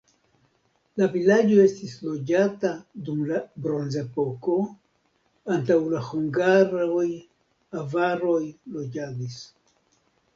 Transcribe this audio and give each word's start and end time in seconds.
La 0.99 1.07
vilaĝo 1.15 1.57
estis 1.63 1.91
loĝata 2.05 2.71
dum 3.09 3.19
la 3.31 3.41
bronzepoko, 3.65 4.55
antaŭ 5.57 5.77
la 5.91 6.01
hungaroj 6.07 7.05
avaroj 7.83 8.41
loĝadis. 8.79 9.37